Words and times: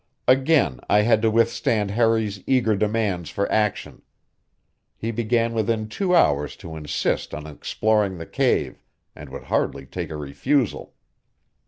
Again 0.27 0.79
I 0.89 1.01
had 1.03 1.21
to 1.21 1.29
withstand 1.29 1.91
Harry's 1.91 2.43
eager 2.47 2.75
demands 2.75 3.29
for 3.29 3.47
action. 3.51 4.01
He 4.97 5.11
began 5.11 5.53
within 5.53 5.89
two 5.89 6.15
hours 6.15 6.55
to 6.55 6.75
insist 6.75 7.35
on 7.35 7.45
exploring 7.45 8.17
the 8.17 8.25
cave, 8.25 8.83
and 9.15 9.29
would 9.29 9.43
hardly 9.43 9.85
take 9.85 10.09
a 10.09 10.15
refusal. 10.17 10.95